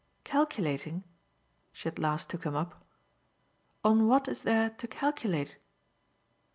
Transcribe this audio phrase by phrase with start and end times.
[0.23, 1.03] "'Calculating'?"
[1.71, 2.83] she at last took him up.
[3.83, 5.57] "On what is there to calculate?"